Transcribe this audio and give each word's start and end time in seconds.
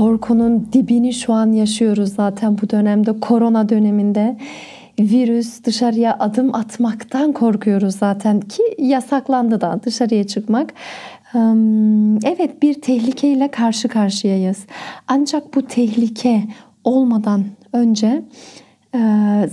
Korkunun 0.00 0.68
dibini 0.72 1.12
şu 1.12 1.32
an 1.32 1.52
yaşıyoruz 1.52 2.14
zaten 2.14 2.58
bu 2.62 2.70
dönemde 2.70 3.20
korona 3.20 3.68
döneminde 3.68 4.36
virüs 5.00 5.64
dışarıya 5.64 6.16
adım 6.18 6.54
atmaktan 6.54 7.32
korkuyoruz 7.32 7.94
zaten 7.94 8.40
ki 8.40 8.62
yasaklandı 8.78 9.60
da 9.60 9.80
dışarıya 9.84 10.26
çıkmak. 10.26 10.74
Evet 12.24 12.62
bir 12.62 12.74
tehlikeyle 12.74 13.48
karşı 13.48 13.88
karşıyayız. 13.88 14.66
Ancak 15.08 15.54
bu 15.54 15.62
tehlike 15.62 16.44
olmadan 16.84 17.44
önce 17.72 18.22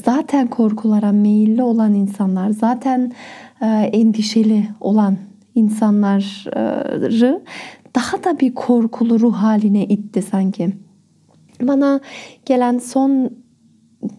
zaten 0.05 0.47
korkulara 0.47 1.11
meyilli 1.11 1.63
olan 1.63 1.93
insanlar, 1.93 2.49
zaten 2.49 3.11
endişeli 3.91 4.67
olan 4.81 5.17
insanları 5.55 7.41
daha 7.97 8.23
da 8.23 8.39
bir 8.39 8.53
korkulu 8.53 9.19
ruh 9.19 9.33
haline 9.33 9.85
itti 9.85 10.21
sanki. 10.21 10.69
Bana 11.61 11.99
gelen 12.45 12.77
son 12.77 13.29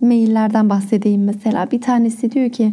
maillerden 0.00 0.70
bahsedeyim 0.70 1.24
mesela. 1.24 1.70
Bir 1.70 1.80
tanesi 1.80 2.32
diyor 2.32 2.50
ki 2.50 2.72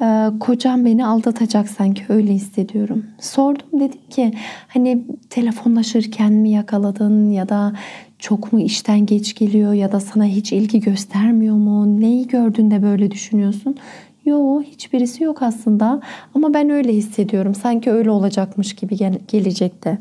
ee, 0.00 0.30
kocam 0.40 0.84
beni 0.84 1.06
aldatacak 1.06 1.68
sanki 1.68 2.04
öyle 2.08 2.32
hissediyorum. 2.32 3.04
Sordum 3.20 3.80
dedim 3.80 4.00
ki 4.10 4.32
hani 4.68 5.04
telefonlaşırken 5.30 6.32
mi 6.32 6.50
yakaladın 6.50 7.30
ya 7.30 7.48
da 7.48 7.72
çok 8.18 8.52
mu 8.52 8.60
işten 8.60 9.06
geç 9.06 9.34
geliyor 9.34 9.72
ya 9.72 9.92
da 9.92 10.00
sana 10.00 10.24
hiç 10.24 10.52
ilgi 10.52 10.80
göstermiyor 10.80 11.56
mu? 11.56 12.00
Neyi 12.00 12.28
gördün 12.28 12.70
de 12.70 12.82
böyle 12.82 13.10
düşünüyorsun? 13.10 13.76
Yo 14.24 14.62
hiçbirisi 14.62 15.24
yok 15.24 15.42
aslında 15.42 16.00
ama 16.34 16.54
ben 16.54 16.70
öyle 16.70 16.92
hissediyorum. 16.92 17.54
Sanki 17.54 17.90
öyle 17.90 18.10
olacakmış 18.10 18.74
gibi 18.74 18.96
gelecekte. 19.28 19.98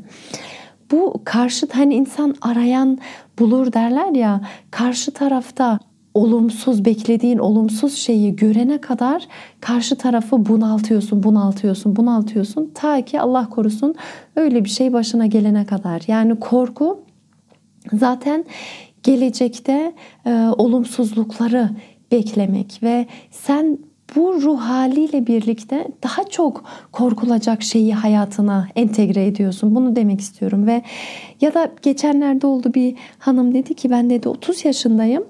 Bu 0.92 1.22
karşı 1.24 1.68
hani 1.74 1.96
insan 1.96 2.36
arayan 2.42 2.98
bulur 3.40 3.74
derler 3.74 4.12
ya 4.12 4.42
karşı 4.72 5.12
tarafta 5.12 5.80
olumsuz 6.14 6.86
beklediğin 6.86 7.38
olumsuz 7.38 7.96
şeyi 7.96 8.36
görene 8.36 8.82
kadar 8.82 9.28
karşı 9.62 9.96
tarafı 9.96 10.46
bunaltıyorsun, 10.46 11.24
bunaltıyorsun, 11.24 11.96
bunaltıyorsun 11.96 12.72
ta 12.74 13.02
ki 13.02 13.22
Allah 13.22 13.50
korusun 13.50 13.96
öyle 14.36 14.64
bir 14.64 14.70
şey 14.70 14.94
başına 14.94 15.26
gelene 15.26 15.66
kadar. 15.66 16.02
Yani 16.08 16.40
korku 16.40 17.00
zaten 17.94 18.46
gelecekte 19.04 19.94
e, 20.26 20.32
olumsuzlukları 20.58 21.70
beklemek 22.12 22.80
ve 22.84 23.08
sen 23.32 23.78
bu 24.16 24.42
ruh 24.42 24.60
haliyle 24.60 25.28
birlikte 25.28 25.88
daha 26.04 26.24
çok 26.24 26.64
korkulacak 26.92 27.64
şeyi 27.64 27.94
hayatına 27.94 28.68
entegre 28.76 29.26
ediyorsun. 29.26 29.76
Bunu 29.76 29.96
demek 29.96 30.22
istiyorum 30.22 30.68
ve 30.68 30.82
ya 31.42 31.54
da 31.54 31.72
geçenlerde 31.82 32.48
oldu 32.48 32.74
bir 32.74 32.96
hanım 33.20 33.54
dedi 33.54 33.74
ki 33.74 33.90
ben 33.90 34.10
dedi 34.10 34.30
30 34.30 34.66
yaşındayım 34.66 35.24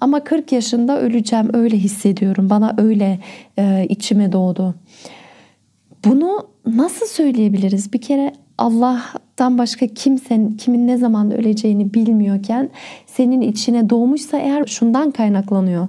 ama 0.00 0.24
40 0.24 0.52
yaşında 0.52 1.00
öleceğim 1.00 1.50
öyle 1.52 1.76
hissediyorum. 1.76 2.50
Bana 2.50 2.74
öyle 2.78 3.18
e, 3.58 3.86
içime 3.88 4.32
doğdu. 4.32 4.74
Bunu 6.04 6.46
nasıl 6.66 7.06
söyleyebiliriz? 7.06 7.92
Bir 7.92 8.00
kere 8.00 8.32
Allah'tan 8.58 9.58
başka 9.58 9.86
kimsenin 9.86 10.56
kimin 10.56 10.86
ne 10.86 10.96
zaman 10.96 11.30
öleceğini 11.30 11.94
bilmiyorken 11.94 12.70
senin 13.06 13.40
içine 13.40 13.90
doğmuşsa 13.90 14.38
eğer 14.38 14.66
şundan 14.66 15.10
kaynaklanıyor. 15.10 15.88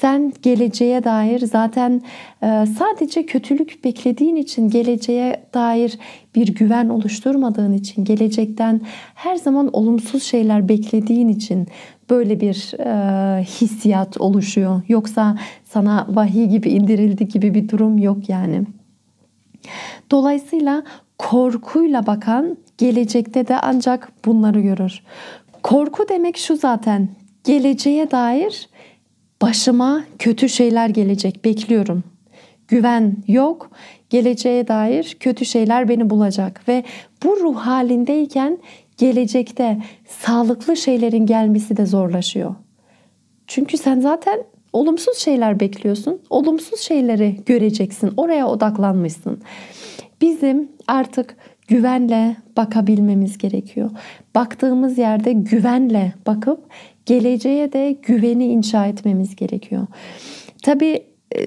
Sen 0.00 0.32
geleceğe 0.42 1.04
dair 1.04 1.40
zaten 1.40 2.02
e, 2.42 2.64
sadece 2.78 3.26
kötülük 3.26 3.84
beklediğin 3.84 4.36
için 4.36 4.70
geleceğe 4.70 5.46
dair 5.54 5.98
bir 6.34 6.54
güven 6.54 6.88
oluşturmadığın 6.88 7.72
için 7.72 8.04
gelecekten 8.04 8.80
her 9.14 9.36
zaman 9.36 9.70
olumsuz 9.72 10.22
şeyler 10.22 10.68
beklediğin 10.68 11.28
için 11.28 11.68
böyle 12.10 12.40
bir 12.40 12.72
e, 12.78 13.42
hissiyat 13.42 14.20
oluşuyor. 14.20 14.82
Yoksa 14.88 15.38
sana 15.64 16.06
vahiy 16.08 16.46
gibi 16.46 16.70
indirildi 16.70 17.28
gibi 17.28 17.54
bir 17.54 17.68
durum 17.68 17.98
yok 17.98 18.28
yani. 18.28 18.62
Dolayısıyla 20.10 20.82
korkuyla 21.18 22.06
bakan 22.06 22.56
gelecekte 22.78 23.48
de 23.48 23.60
ancak 23.60 24.12
bunları 24.24 24.60
görür. 24.60 25.02
Korku 25.62 26.08
demek 26.08 26.36
şu 26.36 26.56
zaten. 26.56 27.08
Geleceğe 27.44 28.10
dair 28.10 28.68
başıma 29.42 30.04
kötü 30.18 30.48
şeyler 30.48 30.88
gelecek 30.88 31.44
bekliyorum. 31.44 32.04
Güven 32.68 33.16
yok. 33.28 33.70
Geleceğe 34.10 34.68
dair 34.68 35.16
kötü 35.20 35.44
şeyler 35.44 35.88
beni 35.88 36.10
bulacak 36.10 36.68
ve 36.68 36.84
bu 37.24 37.36
ruh 37.40 37.56
halindeyken 37.56 38.58
gelecekte 38.96 39.78
sağlıklı 40.08 40.76
şeylerin 40.76 41.26
gelmesi 41.26 41.76
de 41.76 41.86
zorlaşıyor. 41.86 42.54
Çünkü 43.46 43.76
sen 43.76 44.00
zaten 44.00 44.42
olumsuz 44.72 45.16
şeyler 45.16 45.60
bekliyorsun. 45.60 46.20
Olumsuz 46.30 46.80
şeyleri 46.80 47.40
göreceksin. 47.46 48.12
Oraya 48.16 48.46
odaklanmışsın. 48.46 49.40
Bizim 50.20 50.68
artık 50.86 51.36
güvenle 51.68 52.36
bakabilmemiz 52.56 53.38
gerekiyor. 53.38 53.90
Baktığımız 54.34 54.98
yerde 54.98 55.32
güvenle 55.32 56.12
bakıp 56.26 56.60
geleceğe 57.06 57.72
de 57.72 57.96
güveni 58.02 58.46
inşa 58.46 58.86
etmemiz 58.86 59.36
gerekiyor. 59.36 59.86
Tabii 60.62 61.02
e, 61.36 61.40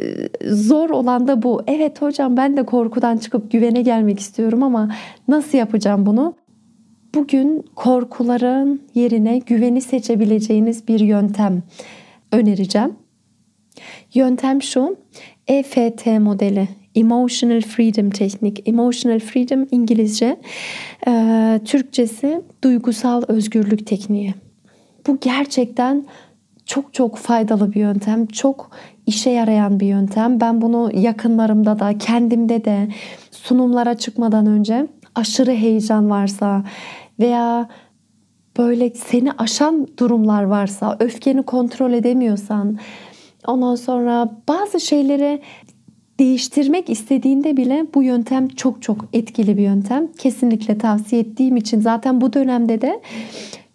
zor 0.56 0.90
olan 0.90 1.28
da 1.28 1.44
bu. 1.44 1.62
Evet 1.68 2.02
hocam 2.02 2.38
ben 2.38 2.58
de 2.58 2.66
korkudan 2.66 3.18
çıkıp 3.18 3.52
güvene 3.52 3.81
gelmek 3.81 4.19
istiyorum 4.19 4.64
ama 4.64 4.96
nasıl 5.28 5.58
yapacağım 5.58 6.06
bunu? 6.06 6.34
Bugün 7.16 7.66
korkuların 7.75 8.81
yerine 8.96 9.40
güveni 9.40 9.81
seçebileceğiniz 9.81 10.88
bir 10.88 11.00
yöntem 11.00 11.64
önereceğim. 12.31 12.96
Yöntem 14.14 14.62
şu. 14.62 14.98
EFT 15.48 16.06
modeli. 16.06 16.68
Emotional 16.96 17.62
Freedom 17.62 18.09
Teknik. 18.09 18.68
Emotional 18.69 19.19
Freedom 19.19 19.68
İngilizce. 19.72 20.40
E, 21.08 21.59
Türkçesi 21.66 22.42
duygusal 22.64 23.24
özgürlük 23.28 23.88
tekniği. 23.88 24.34
Bu 25.09 25.18
gerçekten 25.22 26.06
çok 26.66 26.94
çok 26.94 27.18
faydalı 27.18 27.74
bir 27.74 27.80
yöntem. 27.80 28.25
Çok 28.25 28.72
işe 29.06 29.30
yarayan 29.30 29.80
bir 29.80 29.88
yöntem. 29.88 30.39
Ben 30.39 30.62
bunu 30.62 30.92
yakınlarımda 30.94 31.80
da 31.80 31.98
kendimde 31.98 32.66
de 32.66 32.88
sunumlara 33.31 33.98
çıkmadan 33.98 34.45
önce 34.45 34.88
aşırı 35.16 35.51
heyecan 35.51 36.10
varsa 36.10 36.63
veya 37.19 37.69
böyle 38.57 38.89
seni 38.89 39.31
aşan 39.31 39.88
durumlar 40.00 40.44
varsa, 40.44 40.98
öfkeni 41.00 41.44
kontrol 41.44 41.94
edemiyorsan, 41.94 42.78
ondan 43.48 43.75
sonra 43.75 44.31
bazı 44.48 44.80
şeyleri 44.80 45.42
değiştirmek 46.19 46.89
istediğinde 46.89 47.57
bile 47.57 47.86
bu 47.94 48.04
yöntem 48.04 48.48
çok 48.48 48.81
çok 48.81 49.06
etkili 49.13 49.57
bir 49.57 49.63
yöntem. 49.63 50.12
Kesinlikle 50.12 50.78
tavsiye 50.78 51.22
ettiğim 51.22 51.57
için 51.57 51.81
zaten 51.81 52.22
bu 52.22 52.34
dönemde 52.34 52.81
de 52.81 53.01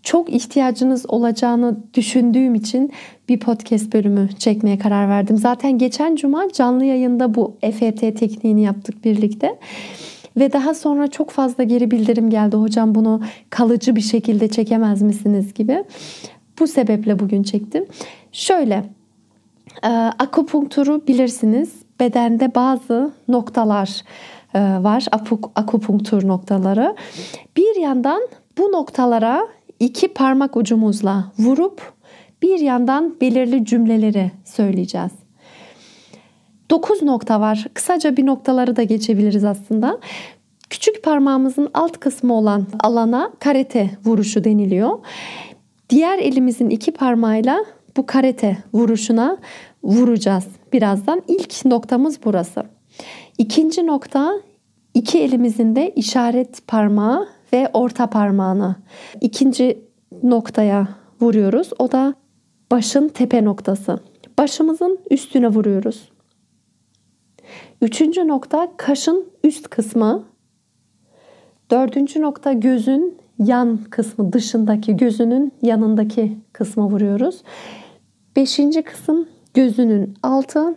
çok 0.04 0.32
ihtiyacınız 0.32 1.06
olacağını 1.08 1.76
düşündüğüm 1.94 2.54
için 2.54 2.92
bir 3.28 3.40
podcast 3.40 3.94
bölümü 3.94 4.28
çekmeye 4.38 4.78
karar 4.78 5.08
verdim. 5.08 5.36
Zaten 5.36 5.78
geçen 5.78 6.16
cuma 6.16 6.48
canlı 6.52 6.84
yayında 6.84 7.34
bu 7.34 7.56
EFT 7.62 8.00
tekniğini 8.00 8.62
yaptık 8.62 9.04
birlikte. 9.04 9.58
Ve 10.36 10.52
daha 10.52 10.74
sonra 10.74 11.08
çok 11.08 11.30
fazla 11.30 11.64
geri 11.64 11.90
bildirim 11.90 12.30
geldi. 12.30 12.56
Hocam 12.56 12.94
bunu 12.94 13.22
kalıcı 13.50 13.96
bir 13.96 14.00
şekilde 14.00 14.48
çekemez 14.48 15.02
misiniz 15.02 15.54
gibi. 15.54 15.84
Bu 16.58 16.66
sebeple 16.66 17.18
bugün 17.18 17.42
çektim. 17.42 17.86
Şöyle 18.32 18.84
e, 19.82 19.88
akupunkturu 20.18 21.06
bilirsiniz. 21.06 21.72
Bedende 22.00 22.54
bazı 22.54 23.12
noktalar 23.28 24.02
e, 24.54 24.60
var. 24.60 25.06
Akupunktur 25.56 26.28
noktaları. 26.28 26.96
Bir 27.56 27.76
yandan 27.76 28.22
bu 28.58 28.72
noktalara 28.72 29.48
iki 29.80 30.08
parmak 30.08 30.56
ucumuzla 30.56 31.32
vurup 31.38 31.92
bir 32.42 32.58
yandan 32.58 33.20
belirli 33.20 33.64
cümleleri 33.64 34.30
söyleyeceğiz. 34.44 35.12
9 36.70 37.02
nokta 37.02 37.40
var. 37.40 37.66
Kısaca 37.74 38.16
bir 38.16 38.26
noktaları 38.26 38.76
da 38.76 38.82
geçebiliriz 38.82 39.44
aslında. 39.44 40.00
Küçük 40.70 41.02
parmağımızın 41.02 41.70
alt 41.74 42.00
kısmı 42.00 42.34
olan 42.34 42.66
alana 42.80 43.32
karate 43.38 43.90
vuruşu 44.04 44.44
deniliyor. 44.44 44.98
Diğer 45.90 46.18
elimizin 46.18 46.70
iki 46.70 46.92
parmağıyla 46.92 47.64
bu 47.96 48.06
karate 48.06 48.56
vuruşuna 48.72 49.36
vuracağız 49.82 50.46
birazdan. 50.72 51.22
İlk 51.28 51.64
noktamız 51.64 52.18
burası. 52.24 52.62
İkinci 53.38 53.86
nokta 53.86 54.34
iki 54.94 55.22
elimizin 55.22 55.76
de 55.76 55.92
işaret 55.96 56.66
parmağı 56.66 57.28
ve 57.54 57.70
orta 57.72 58.06
parmağını 58.06 58.76
ikinci 59.20 59.82
noktaya 60.22 60.88
vuruyoruz. 61.20 61.70
O 61.78 61.92
da 61.92 62.14
başın 62.70 63.08
tepe 63.08 63.44
noktası. 63.44 63.98
Başımızın 64.38 64.98
üstüne 65.10 65.48
vuruyoruz. 65.48 66.12
Üçüncü 67.82 68.28
nokta 68.28 68.72
kaşın 68.76 69.28
üst 69.44 69.68
kısmı. 69.68 70.24
Dördüncü 71.70 72.22
nokta 72.22 72.52
gözün 72.52 73.18
yan 73.38 73.78
kısmı 73.90 74.32
dışındaki 74.32 74.96
gözünün 74.96 75.52
yanındaki 75.62 76.38
kısmı 76.52 76.84
vuruyoruz. 76.84 77.42
Beşinci 78.36 78.82
kısım 78.82 79.28
gözünün 79.54 80.14
altı. 80.22 80.76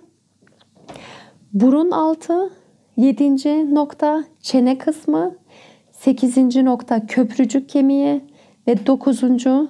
Burun 1.53 1.91
altı. 1.91 2.50
Yedinci 2.97 3.75
nokta 3.75 4.23
çene 4.41 4.77
kısmı. 4.77 5.35
Sekizinci 5.99 6.65
nokta 6.65 7.07
köprücük 7.07 7.69
kemiği. 7.69 8.21
Ve 8.67 8.85
dokuzuncu 8.85 9.69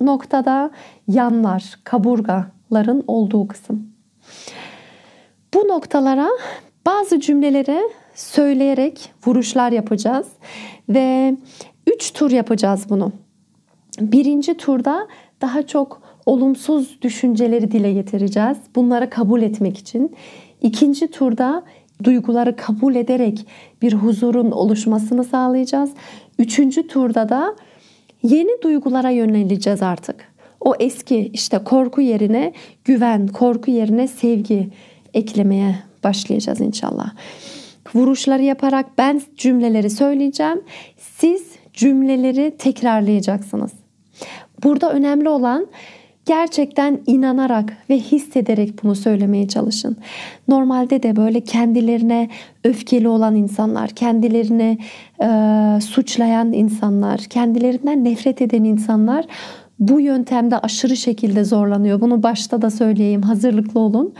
noktada 0.00 0.70
yanlar, 1.08 1.78
kaburgaların 1.84 3.04
olduğu 3.06 3.48
kısım. 3.48 3.92
Bu 5.54 5.58
noktalara 5.68 6.28
bazı 6.86 7.20
cümleleri 7.20 7.80
söyleyerek 8.14 9.12
vuruşlar 9.26 9.72
yapacağız 9.72 10.26
ve 10.88 11.36
3 11.94 12.12
tur 12.12 12.30
yapacağız 12.30 12.86
bunu. 12.90 13.12
Birinci 14.00 14.56
turda 14.56 15.08
daha 15.40 15.66
çok 15.66 16.02
olumsuz 16.26 17.02
düşünceleri 17.02 17.72
dile 17.72 17.92
getireceğiz. 17.92 18.58
Bunları 18.74 19.10
kabul 19.10 19.42
etmek 19.42 19.78
için. 19.78 20.16
İkinci 20.60 21.10
turda 21.10 21.62
duyguları 22.04 22.56
kabul 22.56 22.94
ederek 22.94 23.46
bir 23.82 23.92
huzurun 23.92 24.50
oluşmasını 24.50 25.24
sağlayacağız. 25.24 25.90
Üçüncü 26.38 26.86
turda 26.86 27.28
da 27.28 27.56
yeni 28.22 28.62
duygulara 28.62 29.10
yöneleceğiz 29.10 29.82
artık. 29.82 30.32
O 30.60 30.74
eski 30.80 31.30
işte 31.32 31.58
korku 31.58 32.00
yerine 32.00 32.52
güven, 32.84 33.26
korku 33.26 33.70
yerine 33.70 34.08
sevgi 34.08 34.70
eklemeye 35.14 35.74
başlayacağız 36.04 36.60
inşallah. 36.60 37.12
Vuruşları 37.94 38.42
yaparak 38.42 38.86
ben 38.98 39.22
cümleleri 39.36 39.90
söyleyeceğim. 39.90 40.62
Siz 40.96 41.42
cümleleri 41.72 42.56
tekrarlayacaksınız. 42.58 43.72
Burada 44.62 44.92
önemli 44.92 45.28
olan 45.28 45.66
gerçekten 46.28 47.00
inanarak 47.06 47.76
ve 47.90 47.98
hissederek 47.98 48.82
bunu 48.82 48.94
söylemeye 48.94 49.48
çalışın. 49.48 49.96
Normalde 50.48 51.02
de 51.02 51.16
böyle 51.16 51.40
kendilerine 51.40 52.28
öfkeli 52.64 53.08
olan 53.08 53.36
insanlar, 53.36 53.90
kendilerini 53.90 54.78
e, 55.22 55.28
suçlayan 55.80 56.52
insanlar, 56.52 57.20
kendilerinden 57.20 58.04
nefret 58.04 58.42
eden 58.42 58.64
insanlar 58.64 59.24
bu 59.78 60.00
yöntemde 60.00 60.58
aşırı 60.58 60.96
şekilde 60.96 61.44
zorlanıyor. 61.44 62.00
Bunu 62.00 62.22
başta 62.22 62.62
da 62.62 62.70
söyleyeyim, 62.70 63.22
hazırlıklı 63.22 63.80
olun. 63.80 64.14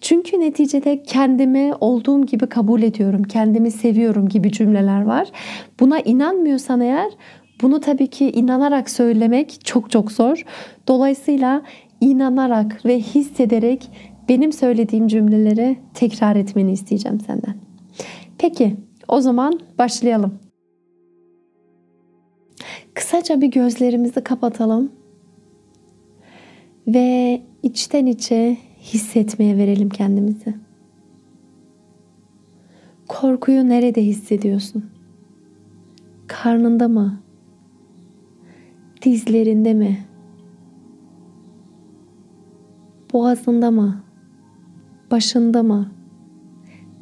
Çünkü 0.00 0.40
neticede 0.40 1.02
kendimi 1.02 1.74
olduğum 1.80 2.26
gibi 2.26 2.46
kabul 2.46 2.82
ediyorum, 2.82 3.22
kendimi 3.22 3.70
seviyorum 3.70 4.28
gibi 4.28 4.52
cümleler 4.52 5.02
var. 5.02 5.28
Buna 5.80 6.00
inanmıyorsan 6.00 6.80
eğer 6.80 7.10
bunu 7.62 7.80
tabii 7.80 8.06
ki 8.06 8.30
inanarak 8.30 8.90
söylemek 8.90 9.64
çok 9.64 9.90
çok 9.90 10.12
zor. 10.12 10.44
Dolayısıyla 10.88 11.62
inanarak 12.00 12.84
ve 12.84 13.00
hissederek 13.00 13.90
benim 14.28 14.52
söylediğim 14.52 15.08
cümleleri 15.08 15.78
tekrar 15.94 16.36
etmeni 16.36 16.72
isteyeceğim 16.72 17.20
senden. 17.20 17.54
Peki 18.38 18.76
o 19.08 19.20
zaman 19.20 19.60
başlayalım. 19.78 20.38
Kısaca 22.94 23.40
bir 23.40 23.46
gözlerimizi 23.46 24.24
kapatalım 24.24 24.92
ve 26.86 27.42
içten 27.62 28.06
içe 28.06 28.56
hissetmeye 28.80 29.56
verelim 29.56 29.88
kendimizi. 29.88 30.54
Korkuyu 33.08 33.68
nerede 33.68 34.02
hissediyorsun? 34.02 34.90
Karnında 36.26 36.88
mı? 36.88 37.21
Dizlerinde 39.02 39.74
mi? 39.74 39.98
Boğazında 43.12 43.70
mı? 43.70 44.04
Başında 45.10 45.62
mı? 45.62 45.92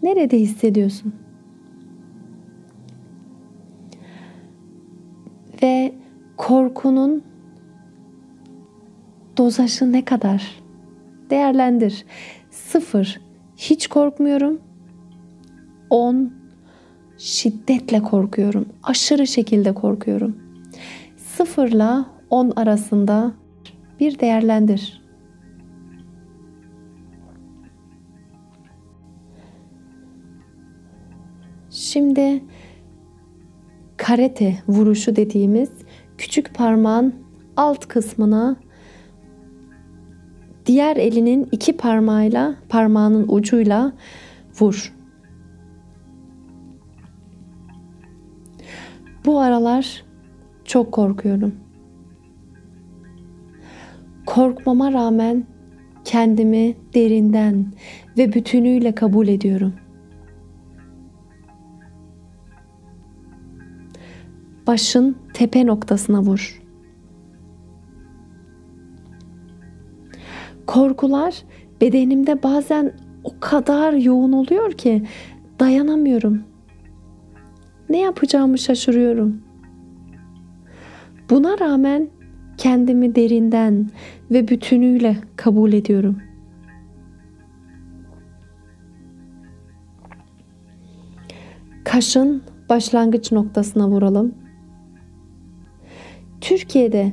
Nerede 0.03 0.39
hissediyorsun? 0.39 1.15
Ve 5.63 5.95
korkunun 6.37 7.23
dozajı 9.39 9.93
ne 9.93 10.05
kadar? 10.05 10.63
Değerlendir. 11.31 12.05
Sıfır. 12.51 13.21
Hiç 13.57 13.87
korkmuyorum. 13.87 14.61
On. 15.91 16.33
Şiddetle 17.19 18.03
korkuyorum. 18.03 18.67
Aşırı 18.83 19.27
şekilde 19.27 19.75
korkuyorum. 19.75 20.50
Sıfırla 21.41 22.07
on 22.31 22.53
arasında 22.57 23.33
bir 24.01 24.19
değerlendir. 24.19 25.03
Şimdi 31.71 32.45
karate 33.97 34.59
vuruşu 34.69 35.17
dediğimiz 35.17 35.71
küçük 36.19 36.55
parmağın 36.55 37.15
alt 37.57 37.89
kısmına 37.89 38.57
diğer 40.67 40.97
elinin 40.97 41.49
iki 41.53 41.77
parmağıyla 41.77 42.55
parmağının 42.69 43.29
ucuyla 43.29 43.93
vur. 44.61 44.95
Bu 49.25 49.41
aralar 49.41 50.10
çok 50.71 50.93
korkuyorum. 50.93 51.55
Korkmama 54.27 54.93
rağmen 54.93 55.45
kendimi 56.05 56.77
derinden 56.95 57.67
ve 58.19 58.33
bütünüyle 58.33 58.93
kabul 58.95 59.29
ediyorum. 59.29 59.75
Başın 64.67 65.17
tepe 65.35 65.67
noktasına 65.67 66.23
vur. 66.23 66.61
korkular 70.67 71.43
bedenimde 71.81 72.43
bazen 72.43 72.93
o 73.25 73.31
kadar 73.41 73.93
yoğun 73.93 74.33
oluyor 74.33 74.73
ki 74.73 75.03
dayanamıyorum. 75.61 76.43
Ne 77.89 77.99
yapacağımı 77.99 78.59
şaşırıyorum. 78.59 79.50
Buna 81.31 81.59
rağmen 81.59 82.09
kendimi 82.57 83.15
derinden 83.15 83.91
ve 84.31 84.49
bütünüyle 84.49 85.17
kabul 85.37 85.73
ediyorum. 85.73 86.19
Kaşın 91.85 92.43
başlangıç 92.69 93.33
noktasına 93.33 93.89
vuralım. 93.89 94.35
Türkiye'de 96.41 97.13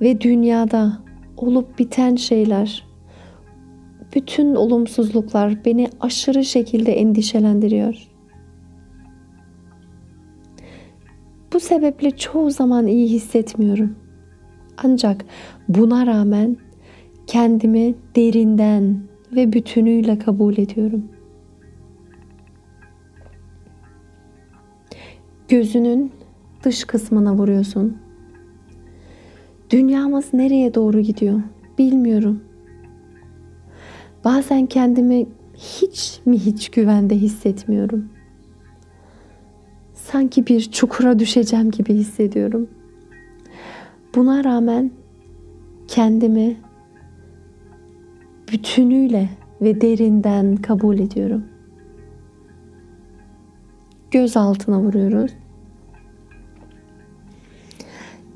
ve 0.00 0.20
dünyada 0.20 1.02
olup 1.36 1.78
biten 1.78 2.16
şeyler, 2.16 2.86
bütün 4.14 4.54
olumsuzluklar 4.54 5.64
beni 5.64 5.88
aşırı 6.00 6.44
şekilde 6.44 6.92
endişelendiriyor. 6.92 8.17
Bu 11.58 11.62
sebeple 11.62 12.10
çoğu 12.10 12.50
zaman 12.50 12.86
iyi 12.86 13.08
hissetmiyorum. 13.08 13.96
Ancak 14.84 15.24
buna 15.68 16.06
rağmen 16.06 16.56
kendimi 17.26 17.94
derinden 18.16 19.00
ve 19.32 19.52
bütünüyle 19.52 20.18
kabul 20.18 20.56
ediyorum. 20.58 21.08
Gözünün 25.48 26.12
dış 26.64 26.84
kısmına 26.84 27.34
vuruyorsun 27.34 27.98
Dünyamız 29.70 30.34
nereye 30.34 30.74
doğru 30.74 31.00
gidiyor? 31.00 31.40
Bilmiyorum. 31.78 32.40
Bazen 34.24 34.66
kendimi 34.66 35.26
hiç 35.54 36.20
mi 36.26 36.38
hiç 36.38 36.68
güvende 36.68 37.14
hissetmiyorum. 37.14 38.17
Sanki 40.12 40.46
bir 40.46 40.60
çukura 40.60 41.18
düşeceğim 41.18 41.70
gibi 41.70 41.94
hissediyorum. 41.94 42.68
Buna 44.14 44.44
rağmen 44.44 44.90
kendimi 45.88 46.56
bütünüyle 48.52 49.28
ve 49.60 49.80
derinden 49.80 50.56
kabul 50.56 50.98
ediyorum. 50.98 51.44
Göz 54.10 54.36
altına 54.36 54.80
vuruyoruz. 54.80 55.30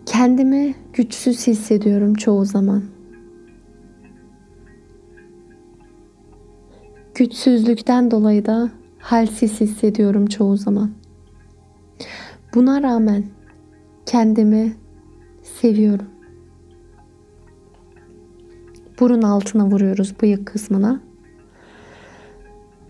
Kendimi 0.07 0.75
güçsüz 0.93 1.47
hissediyorum 1.47 2.15
çoğu 2.15 2.45
zaman. 2.45 2.83
Güçsüzlükten 7.15 8.11
dolayı 8.11 8.47
da 8.47 8.71
halsiz 8.99 9.61
hissediyorum 9.61 10.27
çoğu 10.27 10.57
zaman. 10.57 11.02
Buna 12.55 12.83
rağmen 12.83 13.25
kendimi 14.07 14.73
seviyorum. 15.43 16.07
Burun 19.01 19.23
altına 19.23 19.67
vuruyoruz 19.67 20.15
bıyık 20.23 20.47
kısmına. 20.47 21.01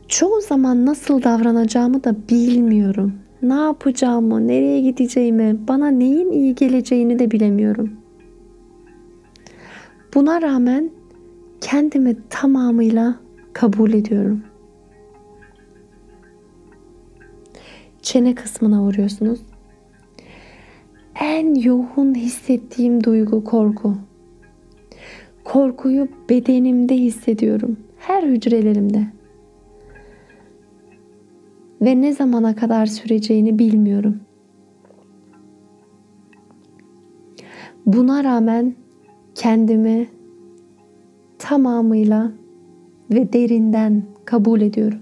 Çoğu 0.09 0.40
zaman 0.40 0.87
nasıl 0.87 1.23
davranacağımı 1.23 2.04
da 2.04 2.14
bilmiyorum. 2.31 3.12
Ne 3.42 3.54
yapacağımı, 3.54 4.49
nereye 4.49 4.81
gideceğimi, 4.81 5.69
bana 5.69 5.88
neyin 5.88 6.33
iyi 6.33 6.54
geleceğini 6.54 7.19
de 7.19 7.31
bilemiyorum. 7.31 7.90
Buna 10.14 10.42
rağmen 10.42 10.90
kendimi 11.61 12.16
tamamıyla 12.31 13.14
kabul 13.52 13.92
ediyorum. 13.92 14.42
Çene 18.02 18.35
kısmına 18.35 18.83
vuruyorsunuz. 18.83 19.40
En 21.21 21.54
yoğun 21.54 22.14
hissettiğim 22.14 23.04
duygu 23.04 23.45
korku. 23.45 23.97
Korkuyu 25.45 26.09
bedenimde 26.28 26.97
hissediyorum. 26.97 27.76
Her 27.99 28.23
hücrelerimde. 28.23 29.07
Ve 31.81 32.00
ne 32.00 32.12
zamana 32.12 32.54
kadar 32.54 32.87
süreceğini 32.87 33.59
bilmiyorum. 33.59 34.21
Buna 37.87 38.25
rağmen 38.25 38.75
kendimi 39.35 40.09
tamamıyla 41.38 42.33
ve 43.11 43.33
derinden 43.33 44.02
kabul 44.25 44.61
ediyorum. 44.61 44.99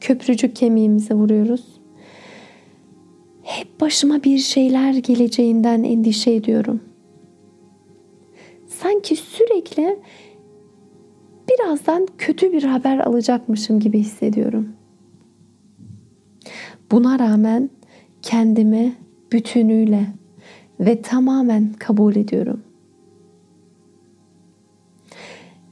Köprücük 0.00 0.56
kemiğimize 0.56 1.14
vuruyoruz. 1.14 1.75
Başıma 3.80 4.24
bir 4.24 4.38
şeyler 4.38 4.94
geleceğinden 4.94 5.82
endişe 5.82 6.32
ediyorum. 6.34 6.80
Sanki 8.66 9.16
sürekli 9.16 9.98
birazdan 11.48 12.08
kötü 12.18 12.52
bir 12.52 12.62
haber 12.62 12.98
alacakmışım 12.98 13.80
gibi 13.80 13.98
hissediyorum. 13.98 14.68
Buna 16.90 17.18
rağmen 17.18 17.70
kendimi 18.22 18.94
bütünüyle 19.32 20.06
ve 20.80 21.02
tamamen 21.02 21.72
kabul 21.72 22.16
ediyorum 22.16 22.62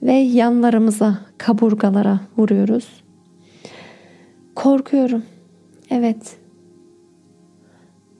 ve 0.05 0.13
yanlarımıza, 0.13 1.19
kaburgalara 1.39 2.21
vuruyoruz. 2.37 3.05
Korkuyorum. 4.55 5.23
Evet. 5.91 6.44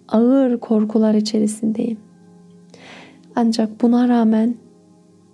Ağır 0.09 0.61
korkular 0.61 1.15
içerisindeyim. 1.15 1.99
Ancak 3.37 3.83
buna 3.83 4.09
rağmen 4.09 4.55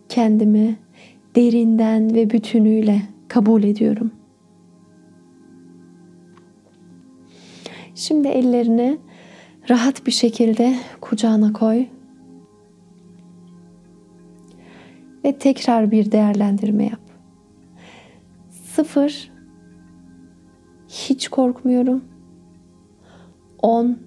kendimi 0.08 0.76
derinden 1.36 2.14
ve 2.14 2.30
bütünüyle 2.30 3.02
kabul 3.28 3.62
ediyorum. 3.62 4.10
Şimdi 7.94 8.28
ellerini 8.28 8.98
rahat 9.70 10.06
bir 10.06 10.12
şekilde 10.12 10.76
kucağına 11.00 11.52
koy 11.52 11.86
ve 15.24 15.38
tekrar 15.38 15.90
bir 15.90 16.12
değerlendirme 16.12 16.84
yap. 16.84 17.00
Sıfır, 18.50 19.32
hiç 20.88 21.28
korkmuyorum. 21.28 22.04
On, 23.62 23.98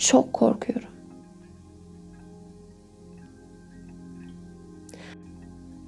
çok 0.00 0.32
korkuyorum. 0.32 0.88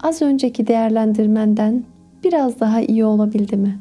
Az 0.00 0.22
önceki 0.22 0.66
değerlendirmenden 0.66 1.84
biraz 2.24 2.60
daha 2.60 2.80
iyi 2.80 3.04
olabildi 3.04 3.56
mi? 3.56 3.80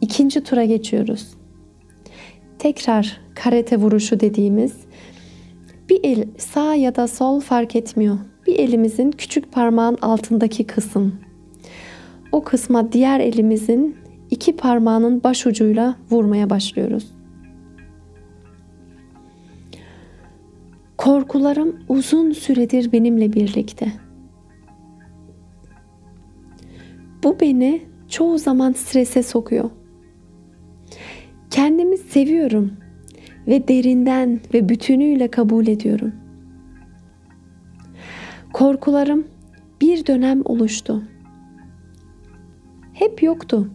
İkinci 0.00 0.44
tura 0.44 0.64
geçiyoruz 0.64 1.40
tekrar 2.60 3.20
karate 3.34 3.76
vuruşu 3.76 4.20
dediğimiz 4.20 4.72
bir 5.88 6.00
el 6.02 6.24
sağ 6.38 6.74
ya 6.74 6.96
da 6.96 7.08
sol 7.08 7.40
fark 7.40 7.76
etmiyor. 7.76 8.18
Bir 8.46 8.58
elimizin 8.58 9.10
küçük 9.10 9.52
parmağın 9.52 9.98
altındaki 10.02 10.66
kısım. 10.66 11.14
O 12.32 12.44
kısma 12.44 12.92
diğer 12.92 13.20
elimizin 13.20 13.96
iki 14.30 14.56
parmağının 14.56 15.24
baş 15.24 15.46
ucuyla 15.46 15.96
vurmaya 16.10 16.50
başlıyoruz. 16.50 17.12
Korkularım 20.96 21.76
uzun 21.88 22.32
süredir 22.32 22.92
benimle 22.92 23.32
birlikte. 23.32 23.92
Bu 27.24 27.40
beni 27.40 27.82
çoğu 28.08 28.38
zaman 28.38 28.72
strese 28.72 29.22
sokuyor. 29.22 29.70
Kendimi 31.50 31.96
seviyorum 31.96 32.72
ve 33.46 33.68
derinden 33.68 34.40
ve 34.54 34.68
bütünüyle 34.68 35.28
kabul 35.28 35.66
ediyorum. 35.66 36.12
Korkularım 38.52 39.26
bir 39.80 40.06
dönem 40.06 40.42
oluştu. 40.44 41.02
Hep 42.92 43.22
yoktu. 43.22 43.70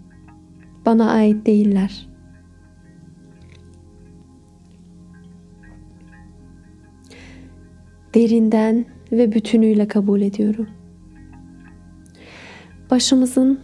Bana 0.85 1.11
ait 1.11 1.45
değiller. 1.45 2.07
Derinden 8.13 8.85
ve 9.11 9.31
bütünüyle 9.31 9.87
kabul 9.87 10.21
ediyorum. 10.21 10.69
Başımızın 12.91 13.59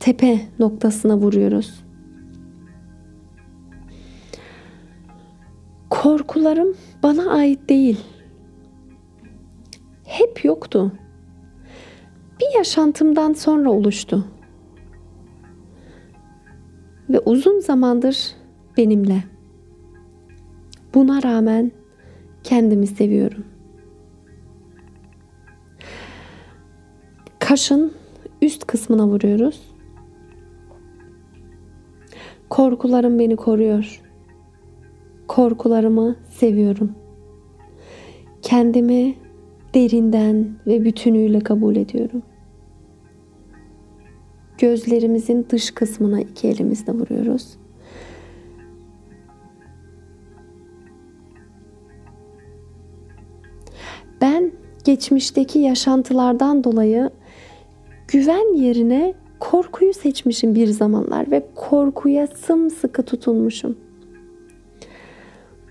tepe 0.00 0.40
noktasına 0.58 1.16
vuruyoruz. 1.16 1.84
Korkularım 5.90 6.74
bana 7.02 7.30
ait 7.30 7.68
değil. 7.68 8.00
Hep 10.04 10.44
yoktu. 10.44 10.92
Bir 12.40 12.58
yaşantımdan 12.58 13.32
sonra 13.32 13.70
oluştu. 13.70 14.24
Ve 17.10 17.18
uzun 17.18 17.60
zamandır 17.60 18.34
benimle. 18.76 19.24
Buna 20.94 21.22
rağmen 21.22 21.72
kendimi 22.42 22.86
seviyorum. 22.86 23.44
Kaşın 27.38 27.92
üst 28.42 28.66
kısmına 28.66 29.06
vuruyoruz. 29.06 29.60
Korkularım 32.50 33.18
beni 33.18 33.36
koruyor 33.36 34.04
korkularımı 35.28 36.16
seviyorum. 36.30 36.92
Kendimi 38.42 39.14
derinden 39.74 40.56
ve 40.66 40.84
bütünüyle 40.84 41.40
kabul 41.40 41.76
ediyorum. 41.76 42.22
Gözlerimizin 44.64 45.46
dış 45.50 45.70
kısmına 45.70 46.20
iki 46.20 46.48
elimizle 46.48 46.92
vuruyoruz. 46.92 47.56
Ben 54.20 54.52
geçmişteki 54.84 55.58
yaşantılardan 55.58 56.64
dolayı 56.64 57.10
güven 58.08 58.54
yerine 58.54 59.14
Korkuyu 59.40 59.94
seçmişim 59.94 60.54
bir 60.54 60.66
zamanlar 60.66 61.30
ve 61.30 61.46
korkuya 61.54 62.26
sımsıkı 62.26 63.02
tutunmuşum. 63.02 63.78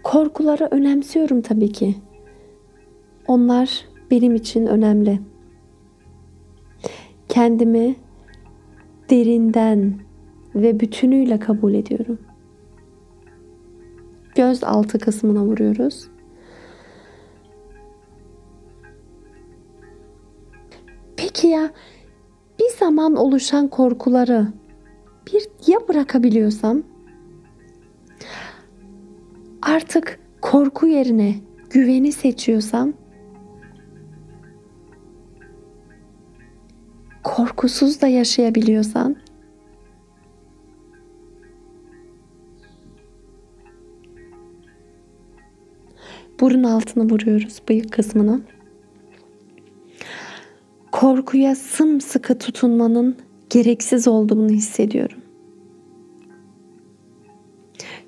Korkuları 0.04 0.68
önemsiyorum 0.72 1.42
tabii 1.42 1.72
ki. 1.72 1.96
Onlar 3.28 3.86
benim 4.12 4.36
için 4.36 4.66
önemli. 4.66 5.20
Kendimi 7.30 7.96
derinden 9.14 9.94
ve 10.56 10.80
bütünüyle 10.80 11.40
kabul 11.40 11.74
ediyorum. 11.74 12.20
Göz 14.36 14.64
altı 14.64 15.00
kısmına 15.00 15.46
vuruyoruz. 15.46 16.08
Peki 21.18 21.48
ya 21.48 21.72
bir 22.60 22.78
zaman 22.80 23.16
oluşan 23.16 23.68
korkuları 23.68 24.48
bir 25.34 25.72
ya 25.72 25.88
bırakabiliyorsam 25.88 26.84
artık 29.62 30.20
korku 30.42 30.88
yerine 30.88 31.36
güveni 31.70 32.12
seçiyorsam 32.12 32.94
korkusuz 37.64 38.02
da 38.02 38.08
yaşayabiliyorsan 38.08 39.16
burun 46.40 46.64
altını 46.64 47.10
vuruyoruz 47.10 47.62
bıyık 47.70 47.92
kısmına. 47.92 48.40
Korkuya 50.92 51.56
sımsıkı 51.56 52.38
tutunmanın 52.38 53.18
gereksiz 53.50 54.08
olduğunu 54.08 54.50
hissediyorum. 54.50 55.20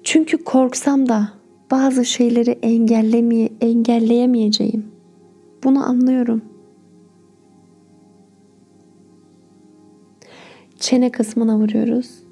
Çünkü 0.04 0.38
korksam 0.44 1.10
da 1.10 1.30
bazı 1.72 2.06
şeyleri 2.06 2.52
engellemeye, 2.52 3.50
engelleyemeyeceğim. 3.62 4.86
Bunu 5.64 5.90
anlıyorum. 5.90 6.55
Çene 10.86 11.12
kısmına 11.12 11.58
vuruyoruz. 11.58 12.24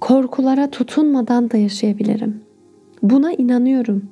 Korkulara 0.00 0.70
tutunmadan 0.70 1.50
da 1.50 1.56
yaşayabilirim. 1.56 2.40
Buna 3.02 3.32
inanıyorum. 3.32 4.10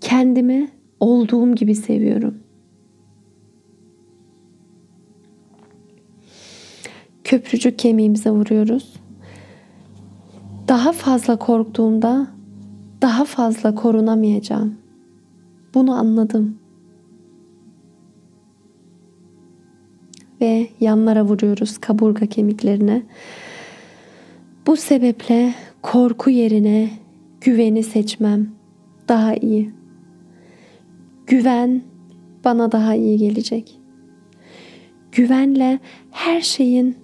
Kendimi 0.00 0.68
olduğum 1.00 1.54
gibi 1.54 1.74
seviyorum. 1.74 2.38
Köprücük 7.24 7.78
kemiğimize 7.78 8.30
vuruyoruz. 8.30 8.94
Daha 10.68 10.92
fazla 10.92 11.38
korktuğumda 11.38 12.26
daha 13.02 13.24
fazla 13.24 13.74
korunamayacağım. 13.74 14.74
Bunu 15.74 15.94
anladım. 15.94 16.63
Ve 20.40 20.68
yanlara 20.80 21.24
vuruyoruz 21.24 21.78
kaburga 21.78 22.26
kemiklerine. 22.26 23.02
Bu 24.66 24.76
sebeple 24.76 25.54
korku 25.82 26.30
yerine 26.30 26.90
güveni 27.40 27.82
seçmem 27.82 28.50
daha 29.08 29.34
iyi. 29.34 29.70
Güven 31.26 31.82
bana 32.44 32.72
daha 32.72 32.94
iyi 32.94 33.18
gelecek. 33.18 33.80
Güvenle 35.12 35.78
her 36.10 36.40
şeyin 36.40 36.96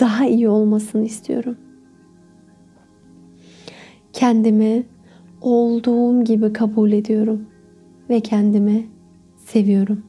daha 0.00 0.26
iyi 0.26 0.48
olmasını 0.48 1.04
istiyorum. 1.04 1.56
Kendimi 4.12 4.86
olduğum 5.40 6.24
gibi 6.24 6.52
kabul 6.52 6.92
ediyorum 6.92 7.46
ve 8.10 8.20
kendimi 8.20 8.86
seviyorum. 9.36 10.02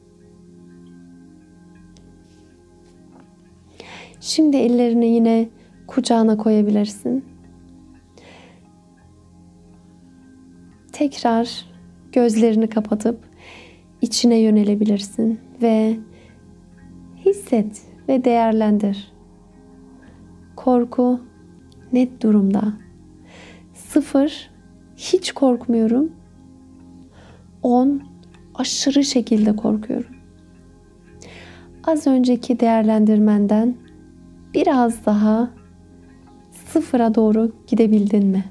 Şimdi 4.28 4.56
ellerini 4.56 5.06
yine 5.06 5.48
kucağına 5.86 6.36
koyabilirsin. 6.36 7.24
Tekrar 10.92 11.66
gözlerini 12.12 12.68
kapatıp 12.68 13.18
içine 14.00 14.38
yönelebilirsin 14.38 15.40
ve 15.62 15.96
hisset 17.24 17.82
ve 18.08 18.24
değerlendir. 18.24 19.12
Korku 20.56 21.20
net 21.92 22.22
durumda. 22.22 22.72
Sıfır 23.74 24.50
hiç 24.96 25.32
korkmuyorum. 25.32 26.12
On 27.62 28.02
aşırı 28.54 29.04
şekilde 29.04 29.56
korkuyorum. 29.56 30.16
Az 31.84 32.06
önceki 32.06 32.60
değerlendirmenden 32.60 33.87
biraz 34.54 35.06
daha 35.06 35.50
sıfıra 36.66 37.14
doğru 37.14 37.52
gidebildin 37.66 38.26
mi? 38.26 38.44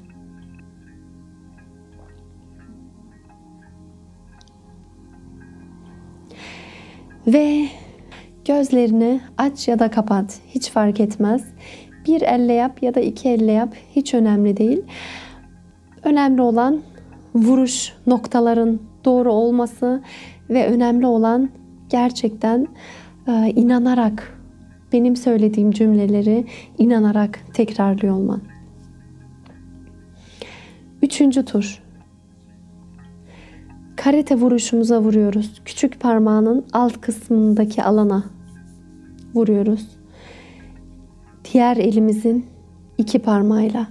Ve 7.26 7.66
gözlerini 8.44 9.20
aç 9.38 9.68
ya 9.68 9.78
da 9.78 9.90
kapat 9.90 10.40
hiç 10.48 10.70
fark 10.70 11.00
etmez. 11.00 11.44
Bir 12.06 12.22
elle 12.22 12.52
yap 12.52 12.82
ya 12.82 12.94
da 12.94 13.00
iki 13.00 13.28
elle 13.28 13.52
yap 13.52 13.74
hiç 13.96 14.14
önemli 14.14 14.56
değil. 14.56 14.82
Önemli 16.04 16.42
olan 16.42 16.80
vuruş 17.34 17.92
noktaların 18.06 18.80
doğru 19.04 19.32
olması 19.32 20.02
ve 20.50 20.66
önemli 20.66 21.06
olan 21.06 21.50
gerçekten 21.88 22.68
e, 23.28 23.32
inanarak 23.56 24.37
benim 24.92 25.16
söylediğim 25.16 25.70
cümleleri 25.70 26.46
inanarak 26.78 27.40
tekrarlıyor 27.54 28.14
olman. 28.14 28.42
Üçüncü 31.02 31.44
tur. 31.44 31.82
Karate 33.96 34.34
vuruşumuza 34.34 35.00
vuruyoruz. 35.00 35.62
Küçük 35.64 36.00
parmağının 36.00 36.66
alt 36.72 37.00
kısmındaki 37.00 37.82
alana 37.82 38.24
vuruyoruz. 39.34 39.88
Diğer 41.52 41.76
elimizin 41.76 42.46
iki 42.98 43.18
parmağıyla. 43.18 43.88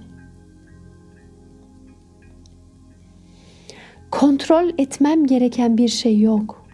Kontrol 4.10 4.70
etmem 4.78 5.26
gereken 5.26 5.78
bir 5.78 5.88
şey 5.88 6.20
yok. 6.20 6.66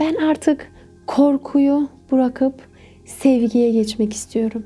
Ben 0.00 0.14
artık 0.14 0.72
korkuyu 1.10 1.88
bırakıp 2.12 2.54
sevgiye 3.04 3.70
geçmek 3.70 4.12
istiyorum. 4.12 4.64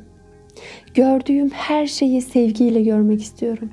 Gördüğüm 0.94 1.50
her 1.50 1.87
şeyi 1.87 2.22
sevgiyle 2.22 2.83
görmek 2.83 3.22
istiyorum. 3.22 3.70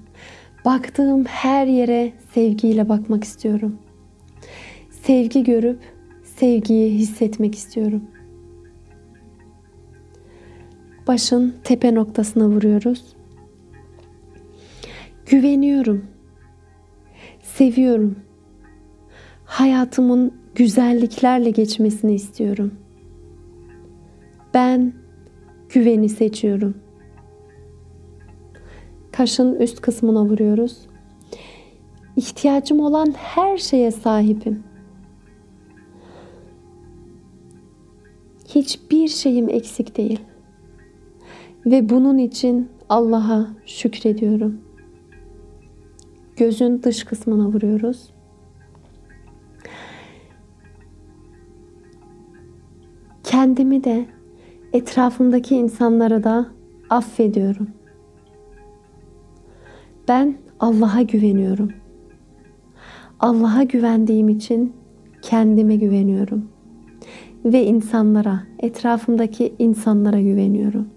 Baktığım 0.66 1.26
her 1.26 1.68
yere 1.68 2.14
sevgiyle 2.34 2.90
bakmak 2.90 3.24
istiyorum. 3.24 3.78
Sevgi 4.90 5.44
görüp 5.44 5.80
sevgiyi 6.24 6.92
hissetmek 7.00 7.56
istiyorum. 7.56 8.04
Başın 11.08 11.56
tepe 11.64 11.96
noktasına 11.96 12.48
vuruyoruz. 12.48 13.16
Güveniyorum. 15.26 16.06
Seviyorum. 17.42 18.20
Hayatımın 19.46 20.41
güzelliklerle 20.56 21.50
geçmesini 21.50 22.14
istiyorum. 22.14 22.72
Ben 24.54 24.94
güveni 25.70 26.10
seçiyorum. 26.10 26.76
Kaşın 29.12 29.56
üst 29.56 29.82
kısmına 29.82 30.26
vuruyoruz. 30.26 30.78
İhtiyacım 32.16 32.80
olan 32.80 33.14
her 33.18 33.58
şeye 33.58 33.92
sahibim. 33.92 34.64
Hiçbir 38.48 39.08
şeyim 39.08 39.50
eksik 39.50 39.98
değil. 39.98 40.20
Ve 41.66 41.90
bunun 41.90 42.18
için 42.18 42.70
Allah'a 42.90 43.48
şükrediyorum. 43.66 44.62
Gözün 46.38 46.84
dış 46.84 47.04
kısmına 47.04 47.48
vuruyoruz. 47.48 48.10
Kendimi 53.32 53.84
de 53.84 54.06
etrafımdaki 54.74 55.56
insanlara 55.56 56.24
da 56.24 56.48
affediyorum. 56.90 57.68
Ben 60.08 60.38
Allah'a 60.60 61.02
güveniyorum. 61.02 61.72
Allah'a 63.20 63.64
güvendiğim 63.64 64.30
için 64.30 64.74
kendime 65.22 65.76
güveniyorum. 65.76 66.50
Ve 67.46 67.66
insanlara, 67.66 68.44
etrafımdaki 68.60 69.56
insanlara 69.60 70.22
güveniyorum. 70.22 70.88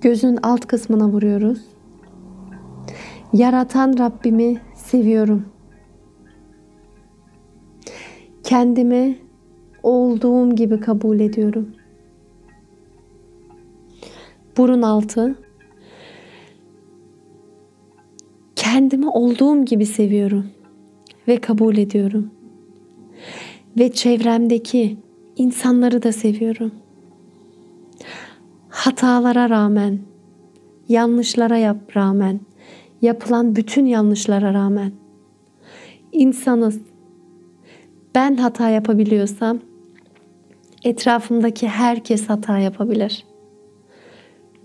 Gözün 0.00 0.38
alt 0.42 0.66
kısmına 0.66 1.08
vuruyoruz. 1.08 1.60
Yaratan 3.32 3.98
Rabbimi 3.98 4.60
seviyorum. 4.74 5.44
Kendimi 8.42 9.29
olduğum 9.82 10.54
gibi 10.54 10.80
kabul 10.80 11.20
ediyorum. 11.20 11.68
Burun 14.56 14.82
altı. 14.82 15.34
Kendimi 18.56 19.08
olduğum 19.08 19.64
gibi 19.64 19.86
seviyorum 19.86 20.46
ve 21.28 21.36
kabul 21.36 21.76
ediyorum. 21.76 22.30
Ve 23.78 23.92
çevremdeki 23.92 24.96
insanları 25.36 26.02
da 26.02 26.12
seviyorum. 26.12 26.72
Hatalara 28.68 29.50
rağmen, 29.50 29.98
yanlışlara 30.88 31.56
yap 31.56 31.96
rağmen, 31.96 32.40
yapılan 33.02 33.56
bütün 33.56 33.86
yanlışlara 33.86 34.54
rağmen 34.54 34.92
insanız. 36.12 36.80
Ben 38.14 38.36
hata 38.36 38.68
yapabiliyorsam 38.68 39.58
etrafımdaki 40.84 41.68
herkes 41.68 42.28
hata 42.28 42.58
yapabilir. 42.58 43.26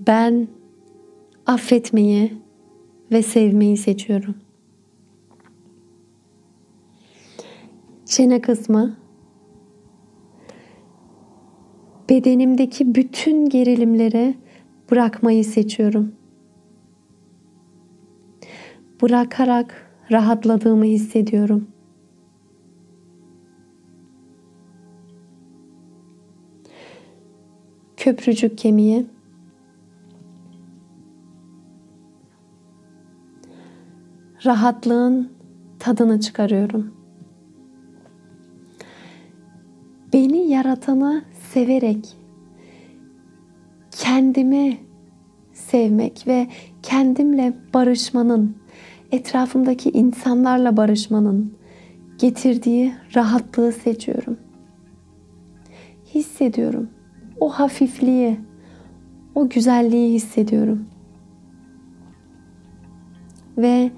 Ben 0.08 0.48
affetmeyi 1.46 2.34
ve 3.12 3.22
sevmeyi 3.22 3.78
seçiyorum. 3.78 4.36
Çene 8.06 8.42
kısmı 8.42 8.98
bedenimdeki 12.10 12.96
bütün 12.96 13.50
gerilimleri 13.50 14.36
bırakmayı 14.92 15.46
seçiyorum. 15.46 16.16
Bırakarak 19.02 19.92
rahatladığımı 20.12 20.86
hissediyorum. 20.86 21.68
Köprücük 28.06 28.58
kemiği 28.58 29.06
rahatlığın 34.46 35.32
tadını 35.80 36.20
çıkarıyorum. 36.20 36.94
Beni 40.14 40.50
yaratanı 40.50 41.24
severek 41.54 42.18
kendimi 43.92 44.78
sevmek 45.54 46.28
ve 46.28 46.48
kendimle 46.84 47.54
barışmanın, 47.74 48.58
etrafımdaki 49.12 49.90
insanlarla 49.90 50.78
barışmanın 50.78 51.54
getirdiği 52.18 52.94
rahatlığı 53.16 53.72
seçiyorum. 53.72 54.38
Hissediyorum. 56.14 56.95
O 57.40 57.50
hafifliği, 57.50 58.40
o 59.36 59.50
güzelliği 59.50 60.14
hissediyorum. 60.14 60.86
Ve 63.58 63.92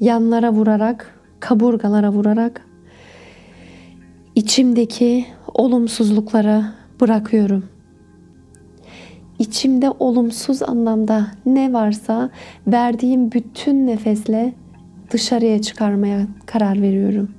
yanlara 0.00 0.52
vurarak, 0.52 1.20
kaburgalara 1.40 2.12
vurarak 2.12 2.66
içimdeki 4.34 5.26
olumsuzlukları 5.54 6.64
bırakıyorum. 7.00 7.64
İçimde 9.38 9.90
olumsuz 9.90 10.62
anlamda 10.62 11.26
ne 11.46 11.72
varsa 11.72 12.30
verdiğim 12.66 13.32
bütün 13.32 13.86
nefesle 13.86 14.52
dışarıya 15.10 15.62
çıkarmaya 15.62 16.26
karar 16.46 16.82
veriyorum. 16.82 17.30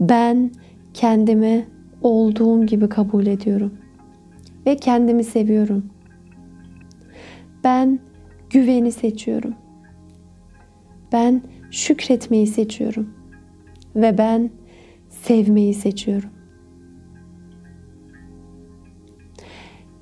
Ben 0.00 0.50
kendimi 0.94 1.66
olduğum 2.02 2.66
gibi 2.66 2.88
kabul 2.88 3.26
ediyorum 3.26 3.74
ve 4.66 4.76
kendimi 4.76 5.24
seviyorum. 5.24 5.86
Ben 7.64 7.98
güveni 8.50 8.92
seçiyorum. 8.92 9.54
Ben 11.12 11.42
şükretmeyi 11.70 12.46
seçiyorum 12.46 13.10
ve 13.96 14.18
ben 14.18 14.50
sevmeyi 15.08 15.74
seçiyorum. 15.74 16.30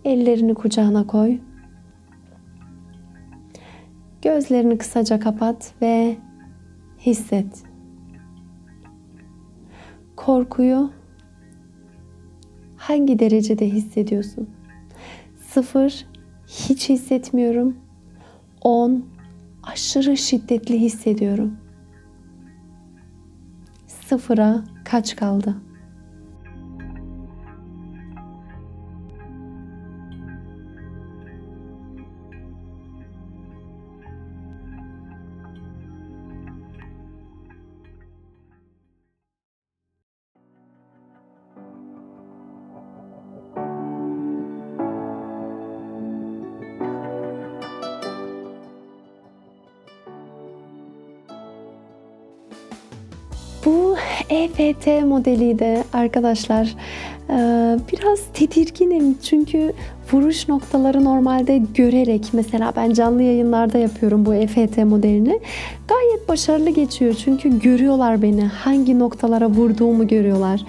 Ellerini 0.04 0.54
kucağına 0.54 1.06
koy. 1.06 1.38
Gözlerini 4.22 4.78
kısaca 4.78 5.20
kapat 5.20 5.74
ve 5.82 6.16
hisset. 6.98 7.64
Korkuyu 10.16 10.90
hangi 12.88 13.18
derecede 13.18 13.68
hissediyorsun? 13.68 14.48
Sıfır, 15.48 16.06
hiç 16.46 16.88
hissetmiyorum. 16.88 17.76
On, 18.60 19.04
aşırı 19.62 20.16
şiddetli 20.16 20.80
hissediyorum. 20.80 21.56
Sıfıra 23.86 24.64
kaç 24.84 25.16
kaldı? 25.16 25.56
EFT 54.58 54.86
modeliydi 54.86 55.84
arkadaşlar. 55.92 56.74
Ee, 57.30 57.78
biraz 57.92 58.20
tedirginim 58.34 59.18
çünkü 59.22 59.72
vuruş 60.12 60.48
noktaları 60.48 61.04
normalde 61.04 61.62
görerek 61.74 62.26
mesela 62.32 62.72
ben 62.76 62.92
canlı 62.92 63.22
yayınlarda 63.22 63.78
yapıyorum 63.78 64.26
bu 64.26 64.34
EFT 64.34 64.78
modelini. 64.78 65.40
Gayet 65.88 66.28
başarılı 66.28 66.70
geçiyor 66.70 67.14
çünkü 67.24 67.60
görüyorlar 67.60 68.22
beni. 68.22 68.44
Hangi 68.44 68.98
noktalara 68.98 69.48
vurduğumu 69.48 70.08
görüyorlar. 70.08 70.60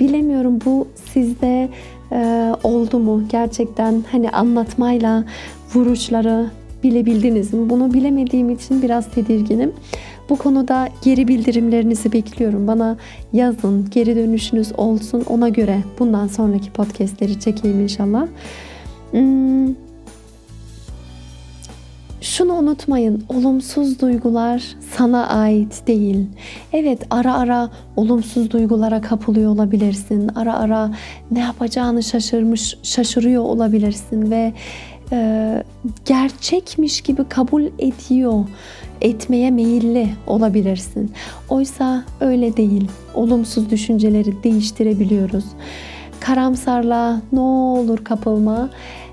Bilemiyorum 0.00 0.58
bu 0.64 0.88
sizde 1.12 1.68
e, 2.12 2.52
oldu 2.62 2.98
mu? 2.98 3.22
Gerçekten 3.28 4.04
hani 4.12 4.30
anlatmayla 4.30 5.24
vuruşları 5.74 6.50
bilebildiniz 6.82 7.54
mi? 7.54 7.70
Bunu 7.70 7.94
bilemediğim 7.94 8.50
için 8.50 8.82
biraz 8.82 9.10
tedirginim. 9.10 9.72
Bu 10.28 10.38
konuda 10.38 10.88
geri 11.02 11.28
bildirimlerinizi 11.28 12.12
bekliyorum. 12.12 12.66
Bana 12.66 12.96
yazın, 13.32 13.90
geri 13.90 14.16
dönüşünüz 14.16 14.72
olsun. 14.78 15.24
Ona 15.28 15.48
göre 15.48 15.78
bundan 15.98 16.26
sonraki 16.26 16.70
podcastleri 16.70 17.40
çekeyim 17.40 17.80
inşallah. 17.80 18.26
Hmm. 19.10 19.74
Şunu 22.20 22.52
unutmayın, 22.52 23.24
olumsuz 23.28 24.00
duygular 24.00 24.76
sana 24.96 25.26
ait 25.26 25.86
değil. 25.86 26.26
Evet, 26.72 26.98
ara 27.10 27.34
ara 27.34 27.70
olumsuz 27.96 28.50
duygulara 28.50 29.00
kapılıyor 29.00 29.50
olabilirsin. 29.50 30.28
Ara 30.28 30.54
ara 30.58 30.90
ne 31.30 31.40
yapacağını 31.40 32.02
şaşırmış, 32.02 32.78
şaşırıyor 32.82 33.42
olabilirsin 33.42 34.30
ve 34.30 34.52
e, 35.12 35.62
gerçekmiş 36.04 37.00
gibi 37.00 37.24
kabul 37.28 37.62
ediyor 37.78 38.44
etmeye 39.00 39.50
meyilli 39.50 40.08
olabilirsin. 40.26 41.12
Oysa 41.48 42.04
öyle 42.20 42.56
değil. 42.56 42.88
Olumsuz 43.14 43.70
düşünceleri 43.70 44.42
değiştirebiliyoruz. 44.42 45.44
Karamsarlığa 46.20 47.20
ne 47.32 47.40
olur 47.40 48.04
kapılma. 48.04 48.70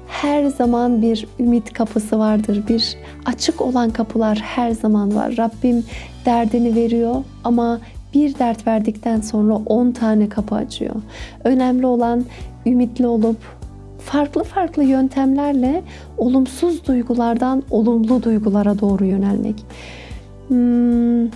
Her 0.07 0.45
zaman 0.45 1.01
bir 1.01 1.27
ümit 1.39 1.73
kapısı 1.73 2.19
vardır. 2.19 2.63
Bir 2.69 2.97
açık 3.25 3.61
olan 3.61 3.89
kapılar 3.89 4.37
her 4.37 4.71
zaman 4.71 5.15
var. 5.15 5.37
Rabbim 5.37 5.83
derdini 6.25 6.75
veriyor 6.75 7.15
ama 7.43 7.79
bir 8.13 8.39
dert 8.39 8.67
verdikten 8.67 9.21
sonra 9.21 9.53
10 9.53 9.91
tane 9.91 10.29
kapı 10.29 10.55
açıyor. 10.55 10.95
Önemli 11.43 11.85
olan 11.85 12.25
ümitli 12.65 13.07
olup 13.07 13.37
farklı 14.05 14.43
farklı 14.43 14.83
yöntemlerle 14.83 15.83
olumsuz 16.17 16.87
duygulardan 16.87 17.63
olumlu 17.71 18.23
duygulara 18.23 18.79
doğru 18.79 19.05
yönelmek. 19.05 19.65
Hmm, 20.47 21.29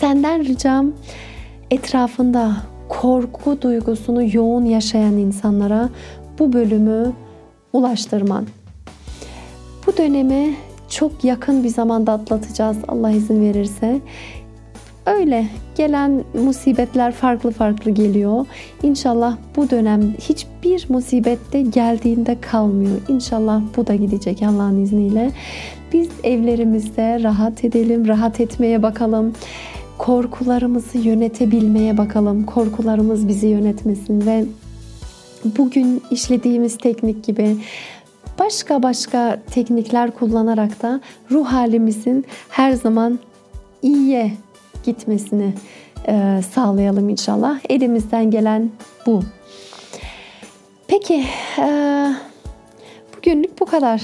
Senden 0.00 0.44
ricam 0.44 0.92
etrafında 1.70 2.56
korku 2.88 3.62
duygusunu 3.62 4.36
yoğun 4.36 4.64
yaşayan 4.64 5.12
insanlara 5.12 5.88
bu 6.38 6.52
bölümü 6.52 7.12
ulaştırman. 7.72 8.46
Bu 9.86 9.96
dönemi 9.96 10.54
çok 10.88 11.24
yakın 11.24 11.64
bir 11.64 11.68
zamanda 11.68 12.12
atlatacağız 12.12 12.76
Allah 12.88 13.10
izin 13.10 13.40
verirse. 13.40 14.00
Öyle 15.06 15.46
gelen 15.76 16.24
musibetler 16.34 17.12
farklı 17.12 17.50
farklı 17.50 17.90
geliyor. 17.90 18.46
İnşallah 18.82 19.36
bu 19.56 19.70
dönem 19.70 20.14
hiçbir 20.20 20.86
musibette 20.88 21.62
geldiğinde 21.62 22.40
kalmıyor. 22.40 22.96
İnşallah 23.08 23.62
bu 23.76 23.86
da 23.86 23.94
gidecek 23.94 24.42
Allah'ın 24.42 24.82
izniyle. 24.82 25.30
Biz 25.92 26.08
evlerimizde 26.24 27.22
rahat 27.22 27.64
edelim, 27.64 28.08
rahat 28.08 28.40
etmeye 28.40 28.82
bakalım. 28.82 29.32
Korkularımızı 29.98 30.98
yönetebilmeye 30.98 31.98
bakalım. 31.98 32.46
Korkularımız 32.46 33.28
bizi 33.28 33.46
yönetmesin 33.46 34.26
ve 34.26 34.44
bugün 35.58 36.02
işlediğimiz 36.10 36.78
teknik 36.78 37.24
gibi 37.24 37.56
başka 38.38 38.82
başka 38.82 39.38
teknikler 39.50 40.10
kullanarak 40.10 40.82
da 40.82 41.00
ruh 41.30 41.46
halimizin 41.46 42.24
her 42.48 42.72
zaman 42.72 43.18
iyiye 43.82 44.32
gitmesini 44.86 45.52
e, 46.08 46.40
sağlayalım 46.54 47.08
inşallah. 47.08 47.60
Elimizden 47.68 48.30
gelen 48.30 48.70
bu. 49.06 49.22
Peki 50.88 51.24
e, 51.58 51.68
bugünlük 53.16 53.60
bu 53.60 53.66
kadar. 53.66 54.02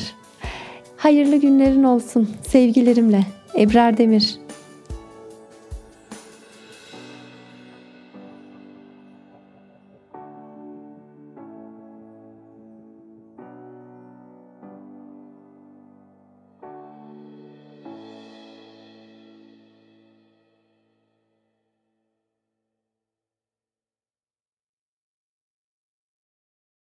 Hayırlı 0.97 1.37
günlerin 1.37 1.85
olsun 1.85 2.31
sevgilerimle. 2.49 3.21
Ebrar 3.59 3.97
Demir 3.99 4.42